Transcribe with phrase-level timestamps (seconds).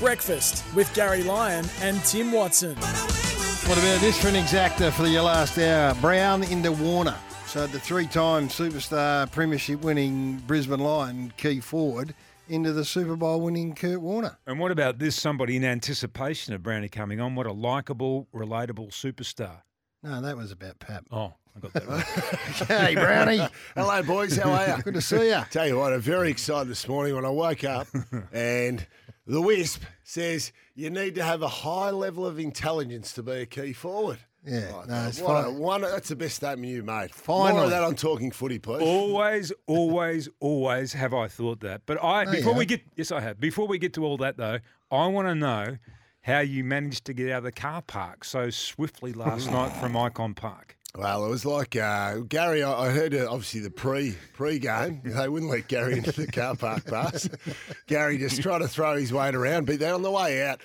[0.00, 2.74] Breakfast with Garry Lyon and Tim Watson.
[2.74, 5.94] What about this for an exacta for your last hour?
[5.96, 7.16] Brown into Warner.
[7.44, 12.14] So the three-time superstar premiership winning Brisbane Lion key forward
[12.48, 14.38] into the Super Bowl winning Kurt Warner.
[14.46, 15.20] And what about this?
[15.20, 17.34] Somebody in anticipation of Brownie coming on.
[17.34, 19.60] What a likable, relatable superstar.
[20.02, 21.04] No, that was about Pap.
[21.10, 22.04] Oh, I got that right.
[22.68, 23.46] hey, Brownie.
[23.76, 24.36] Hello, boys.
[24.36, 24.82] How are you?
[24.82, 25.42] Good to see you.
[25.50, 27.86] Tell you what, I'm very excited this morning when I woke up
[28.32, 28.86] and
[29.26, 33.46] the Wisp says you need to have a high level of intelligence to be a
[33.46, 34.18] key forward.
[34.46, 37.10] Yeah, Oh, no, it's what a- one, that's the best statement you made.
[37.28, 38.80] More of that on Talking Footy, please.
[38.82, 41.82] always, always, always have I thought that.
[41.84, 43.38] But I, oh, No, before we get, yes, I have.
[43.38, 44.58] Before we get to all that though,
[44.90, 45.76] I want to know
[46.22, 49.94] how you managed to get out of the car park so swiftly last night from
[49.96, 50.76] Icon Park.
[50.96, 52.62] Well, it was like uh, Garry.
[52.64, 55.00] I I heard uh, obviously the pre pre game.
[55.04, 57.28] They wouldn't let Garry into the car park pass.
[57.86, 60.60] Garry just tried to throw his weight around, but then on the way out,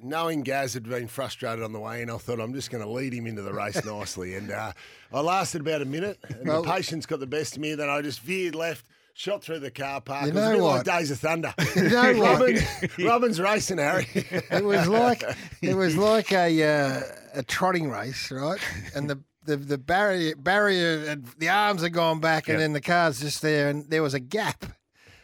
[0.00, 2.88] knowing Gaz had been frustrated on the way in, I thought I'm just going to
[2.90, 4.36] lead him into the race nicely.
[4.36, 4.72] And uh,
[5.12, 7.74] I lasted about a minute, and Well- the patience got the best of me.
[7.74, 8.86] Then I just veered left.
[9.18, 10.24] Shot through the car park.
[10.26, 10.86] You it was a know bit what?
[10.86, 11.54] like Days of Thunder.
[11.74, 12.38] You know what?
[12.38, 12.58] Robin,
[12.98, 14.06] Robin's racing, Harry.
[14.14, 15.24] It was like
[15.62, 17.00] it was like a uh,
[17.32, 18.60] a trotting race, right?
[18.94, 22.60] And the the, the barrier barrier and the arms had gone back, and Yep.
[22.60, 24.64] then the car's just there, and there was a gap.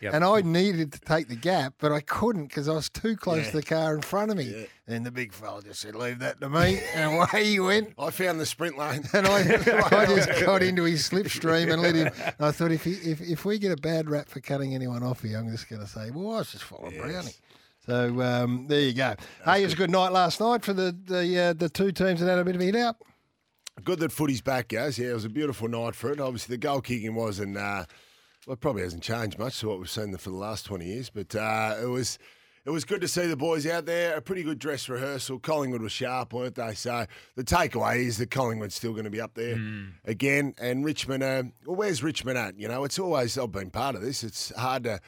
[0.01, 0.15] Yep.
[0.15, 3.47] And I needed to take the gap, but I couldn't because I was too close
[3.51, 4.67] to the car in front of me.
[4.89, 7.95] And the big fella just said, "Leave that to me," and away he went.
[7.97, 9.05] I found the sprint lane.
[9.13, 9.39] And I,
[9.93, 12.09] I just got into his slipstream and let him.
[12.19, 15.05] And I thought if, he, if if we get a bad rap for cutting anyone
[15.05, 17.37] off here, I'm just going to say, well, I was just following Brownie.
[17.87, 19.15] So um, there you go.
[19.45, 22.19] hey, it was a good night last night for the the uh, the two teams
[22.19, 22.97] that had a bit of a hit out.
[23.85, 24.99] Good that footy's back, guys.
[24.99, 26.21] Yeah, it was a beautiful night for it.
[26.21, 27.85] Obviously, the goal kicking wasn't, uh,
[28.47, 31.11] well, it probably hasn't changed much to what we've seen for the last 20 years,
[31.11, 32.19] but uh, it was.
[32.65, 34.17] It was good to see the boys out there.
[34.17, 35.41] A pretty good dress rehearsal.
[35.41, 36.75] Collingwood was sharp, weren't they?
[36.75, 39.57] So the takeaway is that Collingwood's still going to be up there
[40.05, 40.55] again.
[40.59, 42.61] And Richmond, uh, well, where's Richmond at?
[42.61, 44.23] You know, it's always, I've been part of this.
[44.23, 45.01] It's hard to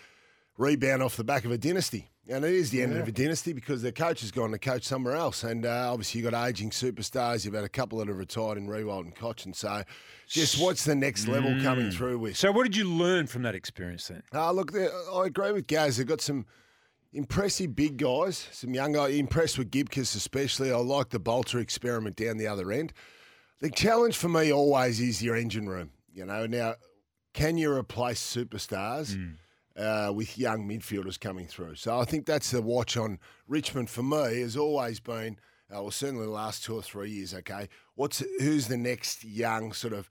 [0.58, 2.10] rebound off the back of a dynasty.
[2.28, 4.84] And it is the end of a dynasty because their coach has gone to coach
[4.84, 5.44] somewhere else.
[5.44, 7.44] And uh, obviously, you've got ageing superstars.
[7.44, 9.54] You've had a couple that have retired in Riewoldt and Cotchin.
[9.54, 9.82] So,
[10.26, 12.36] just what's the next level coming through with?
[12.38, 14.22] So, what did you learn from that experience then?
[14.32, 15.98] Uh, look, I agree with Gaz.
[15.98, 16.46] They've got some
[17.12, 19.14] impressive big guys, some young guys.
[19.14, 20.72] Impressed with Gibcus especially.
[20.72, 22.94] I like the Balta experiment down the other end.
[23.60, 25.90] The challenge for me always is your engine room.
[26.14, 26.76] You know, now
[27.34, 29.14] can you replace superstars
[29.76, 31.74] uh, with young midfielders coming through?
[31.76, 33.18] So I think that's the watch on
[33.48, 35.38] Richmond for me has always been.
[35.74, 37.34] Uh, well, certainly the last two or three years.
[37.34, 40.08] Okay, what's who's the next young sort of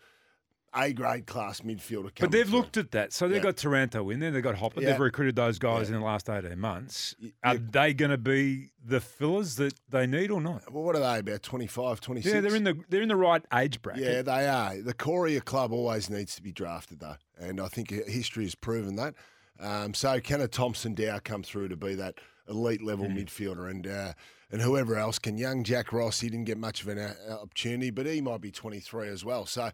[0.76, 2.14] A grade class midfielder?
[2.14, 2.58] Coming But they've through?
[2.58, 3.14] looked at that.
[3.14, 3.44] So they've Yeah.
[3.44, 4.32] got Taranto in there.
[4.32, 4.82] They've got Hopper.
[4.82, 4.90] Yeah.
[4.92, 5.96] They've recruited those guys Yeah.
[5.96, 7.14] in the last 18 months.
[7.44, 10.74] Are they going to be the fillers that they need or not?
[10.74, 12.34] Well, what are they about 25, 26?
[12.34, 14.04] Yeah, they're in the they're in the right age bracket.
[14.04, 14.82] Yeah, they are.
[14.82, 18.96] The Coria club always needs to be drafted, though, and I think history has proven
[18.96, 19.14] that.
[19.60, 22.16] Um, so can a Thomson Dow come through to be that
[22.50, 23.24] elite level Mm.
[23.26, 24.14] midfielder, and uh,
[24.52, 25.38] and whoever else can?
[25.38, 28.52] Young Jack Ross, he didn't get much of an uh, opportunity, but he might be
[28.52, 29.46] 23 as well.
[29.46, 29.70] So.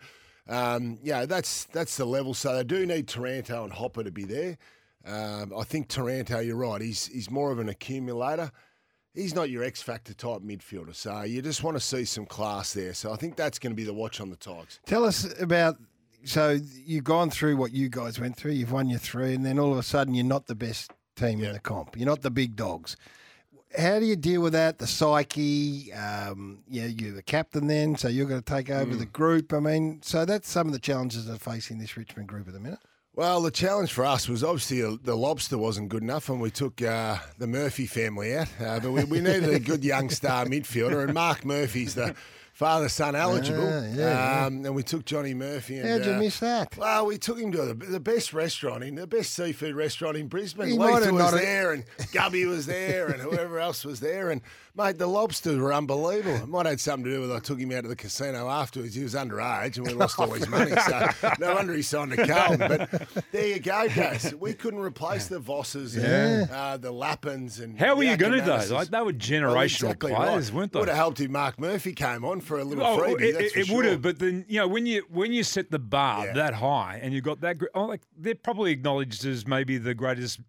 [0.48, 2.34] Um, yeah, that's that's the level.
[2.34, 4.58] So they do need Taranto and Hopper to be there.
[5.06, 6.82] Um, I think Taranto, you're right.
[6.82, 8.52] He's he's more of an accumulator.
[9.14, 10.96] He's not your X factor type midfielder.
[10.96, 12.96] So you just want to see some class there.
[12.96, 14.80] So I think that's going to be the watch on the Tigers.
[14.88, 15.78] Tell us about.
[16.24, 18.52] So you've gone through what you guys went through.
[18.52, 21.44] You've won your three, and then all of a sudden you're not the best team
[21.44, 21.98] in the comp.
[21.98, 22.98] You're not the big dogs.
[23.78, 24.80] How do you deal with that?
[24.80, 25.94] The psyche.
[25.94, 29.54] Um, yeah, you're the captain then, so you're going to take over the group.
[29.54, 32.54] I mean, so that's some of the challenges that are facing this Richmond group at
[32.54, 32.80] the minute.
[33.14, 36.82] Well, the challenge for us was obviously the lobster wasn't good enough, and we took
[36.82, 38.48] uh, the Murphy family out.
[38.60, 42.16] Uh, but we, we needed a good young star midfielder, and Marc Murphy's the
[42.60, 43.64] father son eligible.
[43.66, 44.46] Ah, yeah, yeah.
[44.46, 45.78] um, and we took Johnny Murphy.
[45.78, 46.76] And, How'd you uh, miss that?
[46.78, 50.28] Well, we took him to the, the best restaurant in the best seafood restaurant in
[50.28, 50.68] Brisbane.
[50.68, 54.30] He might Lisa was not- there, and Gubby was there, and whoever else was there.
[54.30, 54.42] And
[54.76, 56.36] mate, the lobsters were unbelievable.
[56.36, 58.50] It might have had something to do with I took him out of the casino
[58.50, 58.94] afterwards.
[58.94, 60.72] He was underage, and we lost all his money.
[60.72, 61.10] So
[61.40, 62.60] no wonder he signed a Carlton.
[62.60, 64.36] But there you go, guys.
[64.38, 68.40] We couldn't replace the Vosses, and, uh, the Lappins, and How were you going to
[68.40, 68.68] Yakimanis.
[68.68, 68.76] though?
[68.76, 70.58] Like they were Well, generational exactly players, right.
[70.58, 70.80] weren't they?
[70.80, 73.22] Would have helped if Marc Murphy came on for a little Oh, freebie.
[73.22, 73.76] it, that's it, sure.
[73.78, 76.34] would have, but then you know when you when you set the bar Yeah.
[76.34, 80.40] that high and you've got that, oh, like they're probably acknowledged as maybe the greatest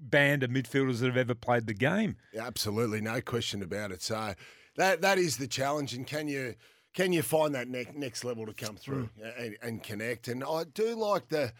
[0.00, 2.16] band of midfielders that have ever played the game.
[2.34, 4.02] Yeah, absolutely, no question about it.
[4.02, 4.34] So
[4.76, 6.56] that that is the challenge, and can you
[6.92, 9.32] can you find that ne- next level to come through Mm.
[9.44, 10.28] and, and connect?
[10.28, 11.52] And I do like the.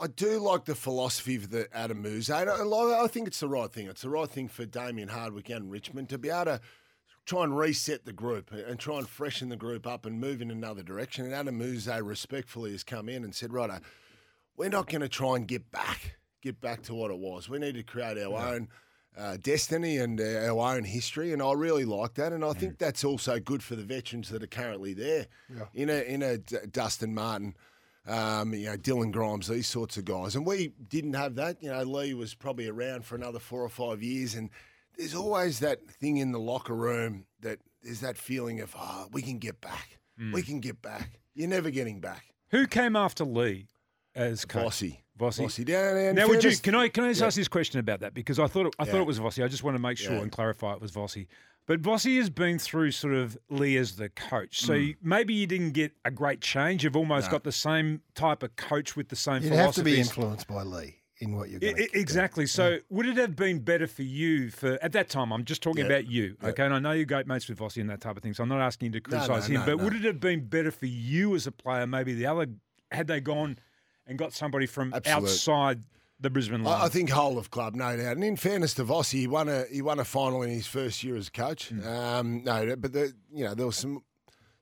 [0.00, 2.30] I do like the philosophy of the Adem Yze.
[2.30, 2.44] I,
[3.04, 3.86] I think it's the right thing.
[3.86, 6.60] It's the right thing for Damien Hardwick and Richmond to be able to
[7.24, 10.50] try and reset the group and try and freshen the group up and move in
[10.50, 11.30] another direction.
[11.30, 13.70] And Adem Yze respectfully has come in and said, right,
[14.56, 17.48] we're not going to try and get back, get back to what it was.
[17.48, 18.68] We need to create our own
[19.16, 21.32] uh, destiny and uh, our own history.
[21.32, 22.32] And I really like that.
[22.32, 25.26] And I think that's also good for the veterans that are currently there.
[25.74, 27.54] In a in a D- Dustin Martin,
[28.06, 30.34] um, you know, Dylan Grimes, these sorts of guys.
[30.34, 31.62] And we didn't have that.
[31.62, 34.34] You know, Leigh was probably around for another four or five years.
[34.34, 34.50] And
[34.96, 39.22] there's always that thing in the locker room that there's that feeling of, oh, we
[39.22, 39.98] can get back.
[40.32, 41.18] We can get back.
[41.34, 42.26] You're never getting back.
[42.50, 43.66] Who came after Leigh
[44.14, 44.66] as coach?
[44.66, 44.98] Vossi.
[45.18, 45.44] Vossi.
[45.46, 45.64] Vossi.
[45.64, 46.56] Down, and Now, would you?
[46.56, 46.88] Can I?
[46.88, 47.26] Can I just Yeah.
[47.26, 49.42] ask this question about that because I thought it, I thought it was Vossi.
[49.44, 50.20] I just want to make sure Yeah.
[50.22, 51.26] and clarify it was Vossi.
[51.66, 54.96] But Vossi has been through sort of Leigh as the coach, so Mm.
[55.02, 56.84] maybe you didn't get a great change.
[56.84, 59.54] You've almost got the same type of coach with the same philosophy.
[59.56, 62.46] You'd have to be influenced by Leigh in what you're going I- exactly.
[62.46, 65.32] So, would it have been better for you for at that time?
[65.32, 65.92] I'm just talking Yeah.
[65.92, 66.48] about you, Yeah.
[66.50, 66.64] okay?
[66.64, 68.34] And I know you're great mates with Vossi and that type of thing.
[68.34, 69.84] So I'm not asking you to No, no, criticise him, no, but no.
[69.84, 71.86] would it have been better for you as a player?
[71.86, 72.46] Maybe the other
[72.90, 73.58] had they gone
[74.06, 75.16] and got somebody from Absolute.
[75.28, 75.82] outside
[76.20, 76.80] the Brisbane line.
[76.82, 78.16] I, think whole of club, no doubt.
[78.16, 81.02] And in fairness to Vossi, he won a he won a final in his first
[81.02, 81.68] year as coach.
[81.70, 81.84] Hmm.
[81.86, 84.02] Um, no, but the, you know there was some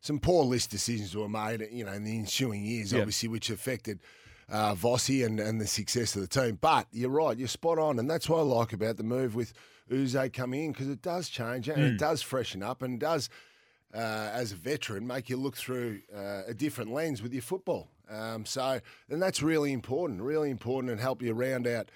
[0.00, 3.00] some poor list decisions were made, you know, in the ensuing years, Yeah.
[3.00, 4.00] obviously, which affected
[4.50, 6.58] uh, Vossi and, and the success of the team.
[6.60, 9.52] But you're right, you're spot on, and that's what I like about the move with
[9.90, 11.84] Yze coming in because it does change and Hmm.
[11.84, 13.28] it does freshen up and does.
[13.92, 17.88] Uh, as a veteran, make you look through uh, a different lens with your football.
[18.08, 21.90] Um, so, and that's really important, really important, and help you round out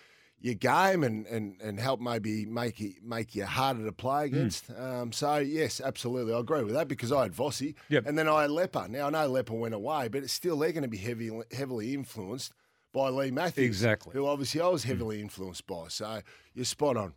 [0.45, 4.35] your game and, and, and help maybe make it make you harder to play Hmm.
[4.35, 4.71] against.
[4.79, 8.05] Um, so yes, absolutely, I agree with that because I had Vossi, Yep.
[8.07, 8.87] and then I had Lepper.
[8.91, 11.95] Now I know Lepper went away, but it's still they're going to be heavy, heavily
[11.95, 12.53] influenced
[12.93, 14.13] by Leigh Matthews, Exactly.
[14.13, 15.87] Who obviously I was heavily influenced by.
[15.89, 16.21] So
[16.55, 17.15] you're spot on.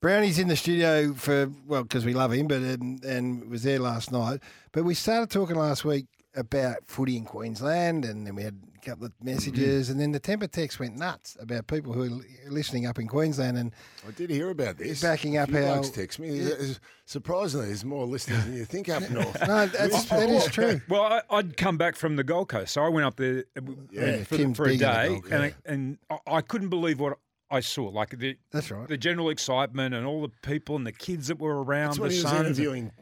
[0.00, 3.80] Brownie's in the studio for well because we love him, but um, and was there
[3.80, 4.40] last night.
[4.70, 6.06] But we started talking last week
[6.36, 10.46] about footy in Queensland, and then we had couple of messages, and then the temper
[10.46, 13.72] text went nuts about people who are listening up in Queensland, and
[14.06, 15.00] I did hear about this.
[15.00, 16.40] Backing up few how- text me.
[16.40, 19.38] There's- Surprisingly, there's more listeners than you think up north.
[19.46, 20.80] no, that's, that is true.
[20.88, 23.60] Well, I, I'd come back from the Gold Coast, so I went up there uh,
[23.90, 27.00] Yeah, for, Tim's for a big the day, and, I, and I- I couldn't believe
[27.00, 27.18] what
[27.50, 27.88] I saw.
[27.88, 28.88] Like the That's right.
[28.88, 31.88] the general excitement and all the people and the kids that were around.
[31.88, 32.40] That's the when he was sons.
[32.46, 32.92] interviewing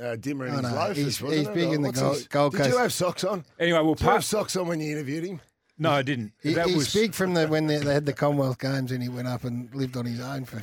[0.00, 1.54] uh, Dimma in Oh, his no, loafers, he's- wasn't he's it?
[1.54, 2.70] big Or in the what's Gold- his- Gold Did Coast.
[2.70, 3.44] you have socks on?
[3.58, 5.40] Anyway, we'll Did you have socks on when you interviewed him?
[5.80, 6.32] No, I didn't.
[6.42, 9.08] He, that was big from the when they, they had the Commonwealth Games, and he
[9.08, 10.60] went up and lived on his own for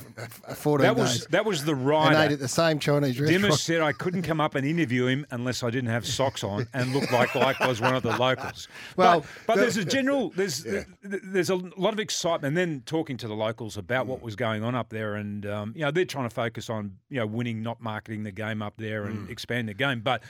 [0.56, 3.54] fourteen that was days, that was the and ate at the same Chinese restaurant.
[3.56, 6.94] said I couldn't come up and interview him unless I didn't have socks on and
[6.94, 8.68] look like like I was one of the locals.
[8.96, 12.46] Well, but, but the- there's a general there's th- there's a lot of excitement.
[12.46, 14.10] And then talking to the locals about Mm.
[14.10, 16.98] what was going on up there, and um, you know they're trying to focus on
[17.10, 19.08] you know winning, not marketing the game up there Mm.
[19.10, 20.02] and expand the game.
[20.02, 20.22] But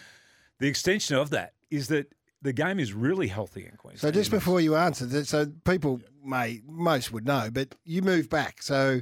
[0.59, 2.13] the extension of that is that
[2.47, 3.99] the game is really healthy in Queensland.
[3.99, 8.29] So just before you answer, that- so people may most would know, but you moved
[8.29, 8.61] back.
[8.61, 9.01] So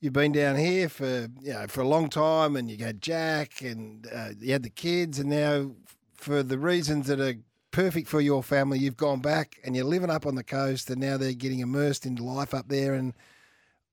[0.00, 3.60] you've been down here for you know for a long time, and you had Jack,
[3.60, 5.72] and uh, you had the kids, and now
[6.14, 7.34] for the reasons that are
[7.70, 10.98] perfect for your family, you've gone back and you're living up on the coast, and
[11.00, 12.94] now they're getting immersed into life up there.
[12.94, 13.12] And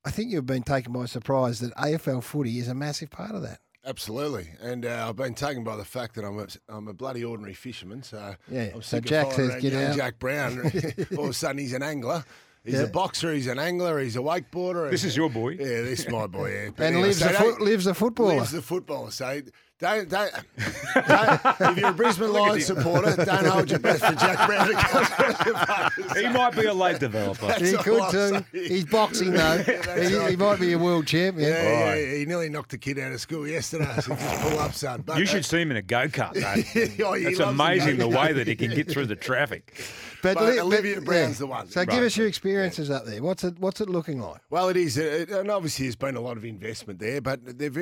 [0.05, 3.41] I think you've been taken by surprise that AFL footy is a massive part of
[3.41, 3.59] that.
[3.85, 7.23] Absolutely, and uh, I've been taken by the fact that I'm a, I'm a bloody
[7.25, 8.01] ordinary fisherman.
[8.01, 10.59] So Yeah, I'm so Jack says, "Get out." Jack Brown.
[11.17, 12.23] All of a sudden, he's an angler.
[12.63, 12.83] He's Yeah.
[12.83, 13.33] a boxer.
[13.33, 13.99] He's an angler.
[13.99, 14.89] He's a wakeboarder.
[14.89, 15.49] This is your boy.
[15.59, 16.51] Yeah, this is my boy.
[16.53, 16.65] Yeah.
[16.67, 18.35] And anyway, lives so a don't- lives a footballer.
[18.37, 19.11] Lives the footballer.
[19.11, 19.41] So
[19.83, 20.31] don't, don't,
[21.07, 24.73] don't if you're a Brisbane Lions supporter, don't hold your breath for Jack Brown to
[24.75, 26.15] come.
[26.15, 27.47] he might be a late developer.
[27.47, 28.45] That's he could too.
[28.53, 29.57] He's boxing though.
[29.57, 30.29] that's he, right.
[30.31, 31.49] he might be a world champion.
[31.49, 31.95] Yeah, yeah, Right.
[31.97, 33.83] yeah, he nearly knocked the kid out of school yesterday.
[34.03, 35.01] So just pull up, son.
[35.05, 36.41] But, You uh, should see him in a go kart.
[36.41, 39.75] Oh, It's amazing the way that he can get through the traffic.
[40.21, 41.69] But li- Olivia Brown's the one.
[41.69, 43.21] So give us your experiences up there.
[43.21, 44.39] What's it What's it looking like?
[44.49, 47.77] Well, it is, It- and obviously there's been a lot of investment there, but they've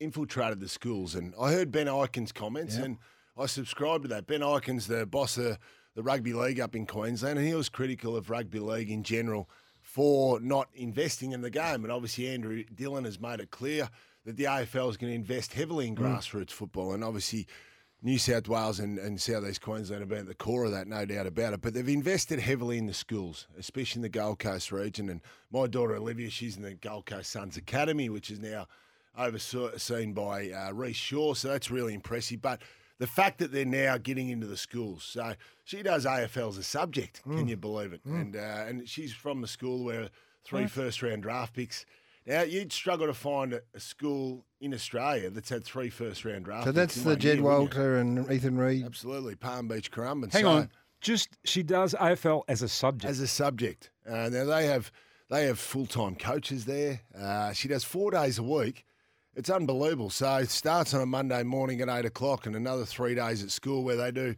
[0.00, 1.14] infiltrated the schools.
[1.14, 2.98] And I heard Ben Ikin's comments, and
[3.36, 4.26] I subscribe to that.
[4.26, 5.58] Ben Ikin's the boss of
[5.94, 9.48] the rugby league up in Queensland, and he was critical of rugby league in general
[9.80, 11.84] for not investing in the game.
[11.84, 13.88] And obviously Andrew Dillon has made it clear
[14.24, 16.02] that the AFL is going to invest heavily in mm.
[16.02, 17.46] grassroots football, and obviously.
[18.02, 20.86] New South Wales and, and South East Queensland have been at the core of that,
[20.86, 21.62] no doubt about it.
[21.62, 25.08] But they've invested heavily in the schools, especially in the Gold Coast region.
[25.08, 28.66] And my daughter Olivia, she's in the Gold Coast Suns Academy, which is now
[29.18, 31.34] overseen by uh, Reece Shaw.
[31.34, 32.40] So that's really impressive.
[32.42, 32.62] But
[32.98, 35.02] the fact that they're now getting into the schools.
[35.04, 37.22] So she does AFL as a subject.
[37.26, 37.38] Mm.
[37.38, 38.00] Can you believe it?
[38.04, 40.08] And uh, and she's from the school where
[40.44, 41.84] three first round draft picks.
[42.26, 46.44] Now you'd struggle to find a, a school in Australia that's had three first round
[46.44, 46.64] draft.
[46.66, 46.74] Picks.
[46.74, 47.44] So picks that's the Jed year.
[47.44, 48.84] Walter and Ethan Read.
[48.84, 50.32] Absolutely, Palm Beach Currumbin.
[50.32, 50.70] Hang So- on.
[51.00, 53.10] Just she does AFL as a subject.
[53.10, 53.90] as a subject.
[54.08, 54.90] Uh, now they have
[55.28, 57.00] they have full time coaches there.
[57.14, 58.86] Uh, she does four days a week.
[59.36, 60.10] It's unbelievable.
[60.10, 63.50] So it starts on a Monday morning at eight o'clock, and another three days at
[63.50, 64.34] school where they do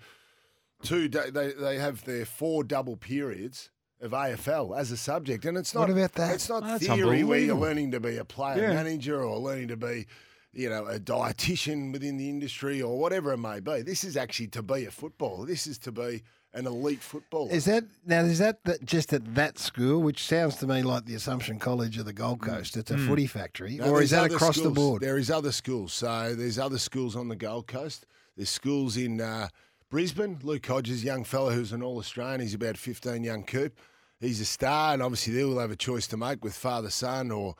[0.82, 1.08] two.
[1.08, 5.74] Day, they they have their four double periods of AFL as a subject, and it's
[5.74, 6.34] not What about that?
[6.34, 8.74] It's not That's theory where you're learning to be a player Yeah.
[8.74, 10.06] manager or learning to be.
[10.52, 13.82] You know, a dietitian within the industry or whatever it may be.
[13.82, 15.44] This is actually to be a footballer.
[15.44, 16.22] This is to be
[16.56, 17.52] an elite footballer.
[17.52, 18.20] Is that now?
[18.20, 21.98] Is that the, just at that school, which sounds to me like the Assumption College
[21.98, 22.76] of the Gold Coast?
[22.76, 25.02] It's a footy factory, No, or is that other across the board?
[25.02, 25.92] There is other schools.
[25.92, 28.06] So there's other schools on the Gold Coast.
[28.36, 29.48] There's schools in uh,
[29.90, 30.38] Brisbane.
[30.42, 32.40] Luke Hodges, young fellow who's an All Australian.
[32.40, 33.78] He's about 15, young coop.
[34.18, 37.30] He's a star, and obviously they will have a choice to make with father son,
[37.30, 37.54] or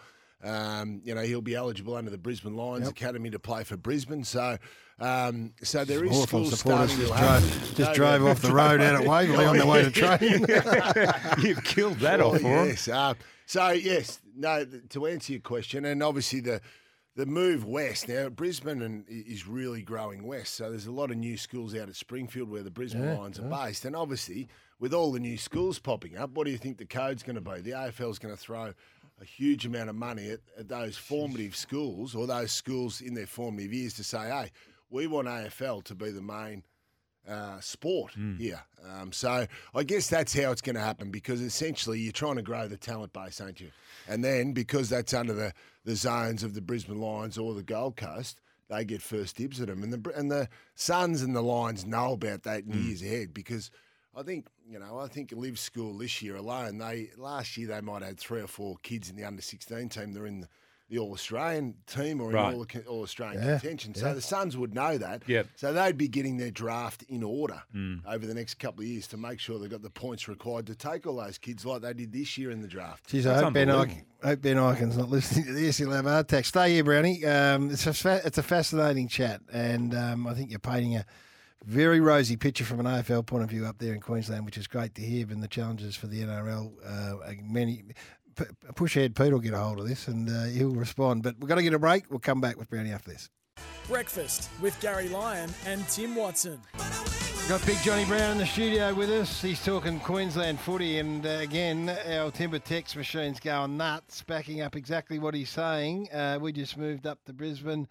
[0.45, 4.25] um, you know he'll be eligible under the Brisbane Lions Academy to play for Brisbane.
[4.25, 4.59] So.
[4.99, 8.29] Um, so there is Hawthorn schools supporters starting just to drove, just No, drove no,
[8.29, 10.47] off the road out at Waverley on the way to train.
[11.47, 12.69] You've killed that Oh, off for 'em.
[12.69, 12.89] yes.
[12.89, 13.13] Uh,
[13.45, 14.65] so yes, no.
[14.65, 16.63] To answer your question, and obviously the
[17.15, 20.55] the move west now, Brisbane and, is really growing west.
[20.55, 23.49] So there's a lot of new schools out at Springfield where the Brisbane Lions are
[23.51, 26.85] based, and obviously with all the new schools popping up, what do you think the
[26.87, 27.61] code's going to be?
[27.61, 28.73] The AFL is going to throw
[29.21, 33.27] a huge amount of money at, at those formative schools or those schools in their
[33.27, 34.51] formative years to say, hey,
[34.91, 36.63] we want AFL to be the main
[37.29, 38.63] uh, sport here.
[38.89, 42.43] Um, so I guess that's how it's going to happen because essentially you're trying to
[42.43, 43.71] grow the talent base, aren't you?
[44.07, 45.53] And then because that's under the,
[45.85, 49.69] the zones of the Brisbane Lions or the Gold Coast, they get first dibs at
[49.69, 49.83] them.
[49.83, 53.71] And the and the Suns and the Lions know about that in years ahead because
[54.15, 57.81] I think you know I think Live School this year alone they last year they
[57.81, 60.13] might have had three or four kids in the under sixteen team.
[60.13, 60.49] They're in the,
[60.89, 62.55] the All Australian team or in Right.
[62.55, 63.95] all, all Australian Yeah, contention.
[63.95, 65.23] So the Suns would know that.
[65.27, 65.49] Yep.
[65.57, 67.61] So they'd be getting their draft in order
[68.07, 70.77] over the next couple of years to make sure they've got the points required to
[70.77, 73.09] take all those kids like they did this year in the draft.
[73.09, 74.05] Jeez, I That's hope ben, unbelievable.
[74.23, 75.79] Ikin, hope ben Ikin's not listening to this.
[75.79, 76.45] He'll have a heart attack.
[76.45, 77.25] Stay here, Brownie.
[77.25, 81.05] Um, it's, a fa- it's a fascinating chat, and um, I think you're painting a
[81.67, 84.67] very rosy picture from an AFL point of view up there in Queensland, which is
[84.67, 85.27] great to hear.
[85.31, 87.83] And the challenges for the NRL, uh, many.
[88.37, 88.45] P-
[88.75, 91.23] push ahead, Pete will get a hold of this and uh, he'll respond.
[91.23, 92.11] But we're going to get a break.
[92.11, 93.31] We'll come back with Brownie after this.
[93.89, 96.61] Breakfast with Garry Lyon and Tim Watson.
[97.49, 99.41] Got Big Johnny Brown in the studio with us.
[99.41, 104.75] He's talking Queensland footy, and uh, again, our timber text machine's going nuts, backing up
[104.75, 106.13] exactly what he's saying.
[106.13, 107.87] Uh, we just moved up to Brisbane.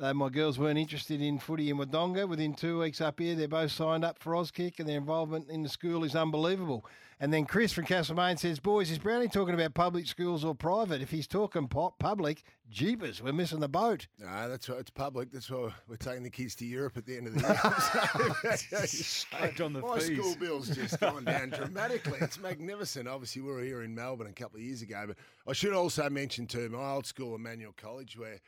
[0.00, 2.26] Uh, my girls weren't interested in footy in Wodonga.
[2.26, 5.62] Within two weeks up here, they're both signed up for Auskick, and their involvement in
[5.62, 6.84] the school is unbelievable.
[7.20, 11.02] And then Chris from Castlemaine says, "Boys, is Brownie talking about public schools or private?
[11.02, 14.80] If he's talking pop public, jeepers, we're missing the boat." No, that's right.
[14.80, 15.30] It's public.
[15.30, 18.56] That's why we're taking the kids to Europe at the end of the year.
[18.86, 20.18] Straight on the My fees.
[20.18, 22.18] school bill's just gone down dramatically.
[22.20, 23.06] It's magnificent.
[23.06, 26.08] Obviously, we were here in Melbourne a couple of years ago, but I should also
[26.10, 28.40] mention too my old school, Emmanuel College, where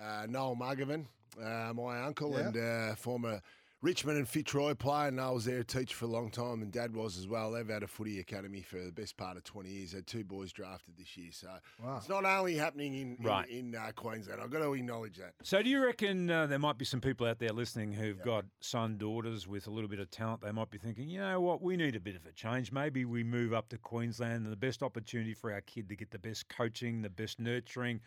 [0.00, 1.06] uh, Noel Mugavin,
[1.42, 2.48] uh, my uncle Yeah.
[2.48, 3.40] and uh, former
[3.82, 6.94] Richmond and Fitzroy player, Noel was there a teacher for a long time, and Dad
[6.94, 7.50] was as well.
[7.50, 9.92] They've had a footy academy for the best part of twenty years.
[9.92, 11.48] Had two boys drafted this year, so
[11.96, 13.48] it's not only happening in in, Right.
[13.48, 14.42] in uh, Queensland.
[14.42, 15.32] I've got to acknowledge that.
[15.42, 18.44] So, do you reckon uh, there might be some people out there listening who've got
[18.60, 20.42] son, daughters with a little bit of talent?
[20.42, 22.72] They might be thinking, you know what, we need a bit of a change.
[22.72, 26.10] Maybe we move up to Queensland, and the best opportunity for our kid to get
[26.10, 28.02] the best coaching, the best nurturing,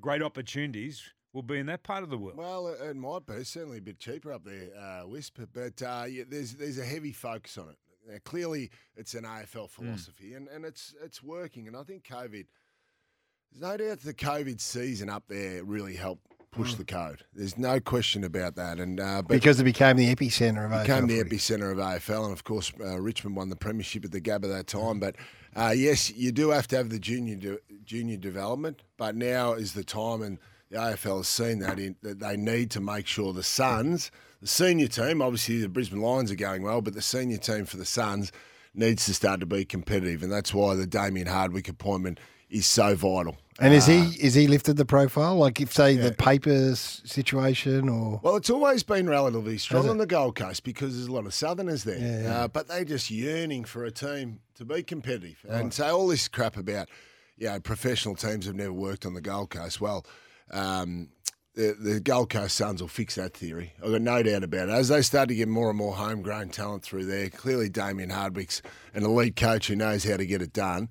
[0.00, 1.02] great opportunities
[1.38, 2.36] will be in that part of the world.
[2.36, 6.04] Well, it, it might be certainly a bit cheaper up there, uh, Wisp, but uh,
[6.08, 7.76] yeah, there's there's a heavy focus on it.
[8.10, 11.68] Now, clearly, it's an AFL philosophy, and, and it's it's working.
[11.68, 12.46] And I think COVID,
[13.52, 17.22] there's no doubt the COVID season up there really helped push the code.
[17.34, 18.80] There's no question about that.
[18.80, 21.36] And uh, but Because it became the epicentre of became AFL the footy.
[21.36, 24.48] epicenter of AFL, and of course, uh, Richmond won the premiership at the Gabba at
[24.48, 24.98] that time.
[24.98, 25.14] But
[25.54, 29.74] uh, yes, you do have to have the junior de- junior development, but now is
[29.74, 30.38] the time, and
[30.70, 34.10] the AFL has seen that in, that they need to make sure the Suns,
[34.40, 37.76] the senior team, obviously the Brisbane Lions are going well, but the senior team for
[37.76, 38.32] the Suns
[38.74, 42.20] needs to start to be competitive, and that's why the Damien Hardwick appointment
[42.50, 43.36] is so vital.
[43.60, 45.34] And is he is he lifted the profile?
[45.34, 50.06] Like if say the papers situation or Well, it's always been relatively strong on the
[50.06, 52.30] Gold Coast because there's a lot of Southerners there.
[52.30, 55.44] Uh, but they're just yearning for a team to be competitive.
[55.48, 56.88] And so all this crap about,
[57.36, 59.80] you know, professional teams have never worked on the Gold Coast.
[59.80, 60.06] Well,
[60.50, 61.08] um,
[61.54, 63.72] the, the Gold Coast Suns will fix that theory.
[63.82, 64.72] I've got no doubt about it.
[64.72, 68.62] As they start to get more and more homegrown talent through there, clearly Damien Hardwick's
[68.94, 70.88] an elite coach who knows how to get it done.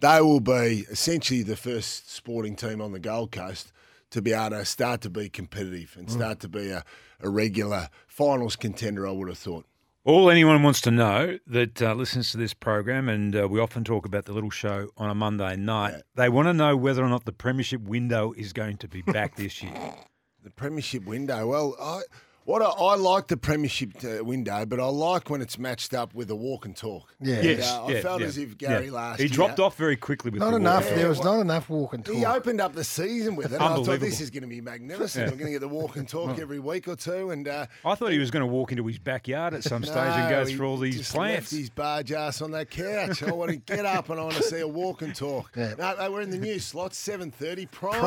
[0.00, 3.72] They will be essentially the first sporting team on the Gold Coast
[4.10, 6.84] to be able to start to be competitive and start to be a,
[7.20, 9.66] a regular finals contender, I would have thought.
[10.02, 13.84] All anyone wants to know that uh, listens to this program, and uh, we often
[13.84, 17.08] talk about the little show on a Monday night, they want to know whether or
[17.10, 19.74] not the premiership window is going to be back this year.
[20.42, 21.46] The premiership window.
[21.48, 22.00] Well, I
[22.50, 26.14] what I, I like the premiership uh, window, but I like when it's matched up
[26.14, 27.14] with a walk and talk.
[27.20, 27.34] Yeah.
[27.36, 28.92] And, Yes, uh, I yeah, felt yeah, as if Garry yeah.
[28.92, 29.32] last He year.
[29.34, 30.84] dropped off very quickly with Not the enough.
[30.86, 30.94] walk.
[30.94, 32.14] There was not enough walk and talk.
[32.14, 33.54] He opened up the season with it.
[33.54, 34.06] and I thought Unbelievable.
[34.06, 35.30] this is going to be magnificent.
[35.30, 37.94] We're going to get the walk and talk every week or two, and uh, I
[37.94, 40.66] thought he was going to walk into his backyard at some stage and go through
[40.68, 41.52] all these just plants.
[41.52, 43.22] Left his barge ass on that couch.
[43.22, 45.50] I want to get up and I want to see a walk and talk.
[45.56, 45.74] Yeah.
[45.78, 48.02] No, they were in the new slot, seven thirty prime, time.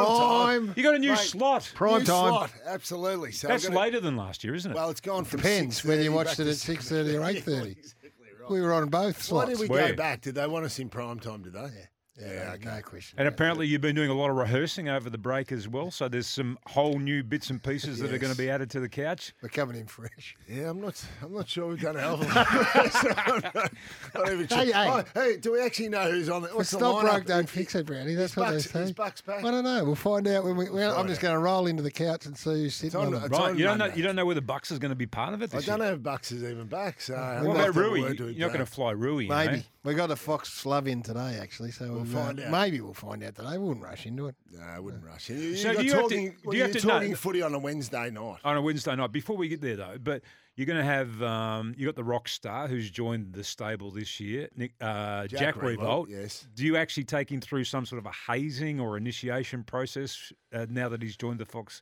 [0.68, 0.74] Prime.
[0.76, 1.72] You got a new Mate, slot.
[1.76, 2.30] Prime New time.
[2.30, 3.32] slot, absolutely.
[3.32, 4.76] So That's I've got to- later than last year, isn't it?
[4.76, 7.72] Well, it's gone from Depends whether you watched it to at 6:30 or Yeah, 8:30.
[7.78, 8.10] exactly
[8.40, 8.50] right.
[8.50, 9.90] We were on both Why did we Where?
[9.90, 10.22] go back?
[10.22, 11.42] Did they want us in prime time?
[11.44, 11.60] Did they?
[11.62, 11.86] Yeah,
[12.20, 13.18] no, no question.
[13.18, 15.90] and apparently you've been doing a lot of rehearsing over the break as well.
[15.92, 18.80] So there's some whole new bits and pieces that are going to be added to
[18.80, 19.34] the couch.
[19.42, 20.36] we're coming in fresh.
[20.48, 21.04] Yeah, I'm not.
[21.22, 23.72] I'm not sure we've done a hell of a lot.
[24.16, 24.48] not even.
[24.48, 24.90] Hey, hey.
[24.90, 26.50] Oh, hey, do we actually know who's on the?
[26.50, 28.16] If What's it's the not broke, don't fix it, Brownie.
[28.16, 28.82] That's what they say.
[28.84, 29.44] is Bucks back?
[29.44, 29.84] I don't know.
[29.84, 30.70] We'll find out when we.
[30.70, 33.24] Well, I'm just going to roll into the couch and see who's sitting on- on,
[33.24, 33.32] it.
[33.32, 33.86] Right, on you don't know.
[33.86, 33.98] Monday.
[33.98, 35.54] You don't know whether Bucks is going to be part of it.
[35.54, 35.88] I don't year.
[35.88, 37.02] know if Bucks is even back.
[37.02, 38.00] So What about have Rui?
[38.00, 39.46] You're not going to fly Rui, eh?
[39.46, 41.72] Maybe we got a Fox Love in today, actually.
[41.72, 42.52] So we'll, find out.
[42.52, 43.58] Maybe we'll find out today.
[43.58, 44.36] We wouldn't rush into it.
[44.52, 45.30] No, I wouldn't rush.
[45.30, 46.88] You, you So got do you have to- talking, do well, you have you're to-
[46.88, 47.16] no, talking no.
[47.18, 48.38] footy on a Wednesday night.
[48.44, 49.12] on a Wednesday night.
[49.12, 50.22] Before we get there, though, but
[50.56, 54.20] you're going to have um, you got the rock star who's joined the stable this
[54.20, 55.78] year, Nick, uh, Jack, Jack Riewoldt.
[55.80, 56.48] Riewoldt, yes.
[56.56, 60.66] Do you actually take him through some sort of a hazing or initiation process uh,
[60.70, 61.82] now that he's joined the Fox?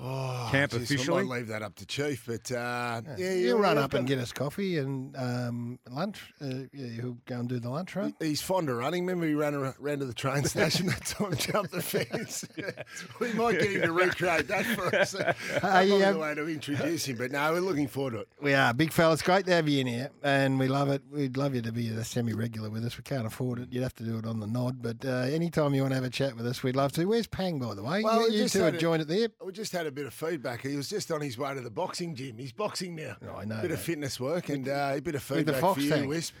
[0.00, 1.20] Oh, Camp geez, officially?
[1.20, 4.18] I might leave that up to Chief, but uh, yeah, He'll run up and get.
[4.18, 6.32] us coffee and um, lunch.
[6.42, 8.14] Uh, yeah, he'll go and do the lunch run.
[8.18, 9.06] He's fond of running.
[9.06, 12.44] Remember, he ran ar- ran to the train station that time, jumped the fence.
[13.20, 15.12] we might get him to recreate that for us.
[15.12, 17.16] That's probably um, the way to introduce him.
[17.16, 18.28] But no, we're looking forward to it.
[18.42, 19.12] We are big fella.
[19.12, 21.02] It's great to have you in here, and we love it.
[21.10, 22.96] We'd love you to be a semi-regular with us.
[22.96, 23.68] We can't afford it.
[23.72, 26.04] You'd have to do it on the nod, but uh, anytime you want to have
[26.04, 27.04] a chat with us, we'd love to.
[27.04, 28.02] Where's Pang, by the way?
[28.02, 29.34] Well, you you two had joined at the hip.
[29.44, 30.62] We just had a bit of feedback.
[30.62, 32.38] He was just on his way to the boxing gym.
[32.38, 33.16] He's boxing now.
[33.28, 35.60] Oh, I know A Bit of fitness work and uh, a bit of the feedback
[35.60, 36.08] Fox for you, tank.
[36.08, 36.34] Wisp.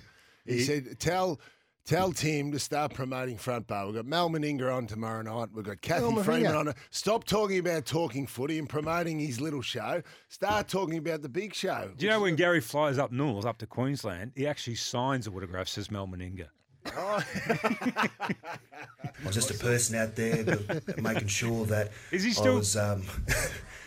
[0.46, 1.40] He said, "Tell."
[1.86, 3.84] Tell Tim to start promoting front bar.
[3.84, 5.50] We've got Mal Meninga on tomorrow night.
[5.52, 6.68] We've got Cathy Mal Freeman Meninga.
[6.68, 6.74] on.
[6.88, 10.00] Stop talking about talking footy and promoting his little show.
[10.30, 11.90] Start talking about the big show.
[11.94, 15.72] Do you know when Garry flies up north, up to Queensland, he actually signs autographs,
[15.72, 16.46] says Mal Meninga.
[16.86, 18.08] I
[19.24, 20.44] was just a person out there
[20.98, 23.02] making sure that Is he I still- was, um,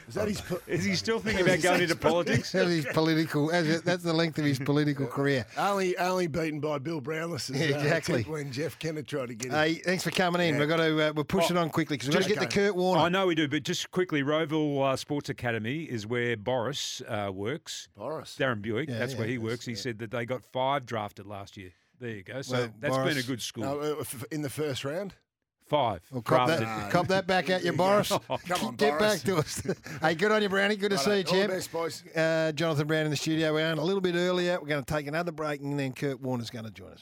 [0.08, 0.42] Is that his?
[0.50, 2.52] po- Is he still thinking about going into politics?
[2.54, 3.48] That's his political.
[3.50, 5.46] that's that's the length of his political career.
[5.58, 7.50] Only, only beaten by Bill Brownless.
[7.54, 8.24] Yeah, exactly.
[8.24, 9.58] when Jeff Kennett tried to get him.
[9.58, 10.58] Hey, thanks for coming in.
[10.58, 12.56] We've got to uh, we're pushing on quickly because we've got to just get to
[12.58, 12.68] go.
[12.68, 13.02] Kurt Warner.
[13.02, 17.30] I know we do, but just quickly, Rowville uh, Sports Academy is where Boris uh,
[17.34, 17.90] works.
[17.98, 18.36] Boris.
[18.40, 19.66] Darren Bewick, Yeah, that's where yeah, he works.
[19.66, 21.72] He said that they got five drafted last year.
[22.00, 22.42] There you go.
[22.42, 23.64] So Well, that's been a good school.
[23.64, 25.14] No, uh, in the first round.
[25.70, 28.08] Five Well, cop that, cop that back at you, Boris.
[28.48, 29.22] Come on, Get Boris.
[29.22, 29.62] back to us.
[30.02, 30.78] hey, good on you, Brownie.
[30.78, 31.52] Good to see you, All the champ.
[31.52, 32.04] best, boys.
[32.16, 33.54] Uh, Jonathan Brown in the studio.
[33.54, 34.58] We're on a little bit earlier.
[34.62, 36.96] We're going to take another break, and then Kurt Warner's going to join us.